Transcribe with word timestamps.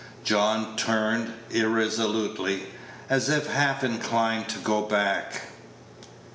John 0.23 0.75
turned 0.77 1.31
irresolutely, 1.51 2.63
as 3.07 3.29
if 3.29 3.45
half 3.45 3.83
inclined 3.83 4.49
to 4.49 4.57
go 4.57 4.81
back. 4.81 5.43